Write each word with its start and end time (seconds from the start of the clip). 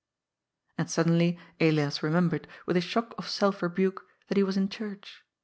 And 0.79 0.89
suddenly 0.89 1.37
Elias 1.59 2.01
remembered, 2.01 2.47
with 2.65 2.75
a 2.75 2.81
shock 2.81 3.13
of 3.19 3.29
self 3.29 3.61
rebuke, 3.61 4.01
that 4.29 4.37
he 4.37 4.41
was 4.41 4.57
in 4.57 4.67
church. 4.67 5.21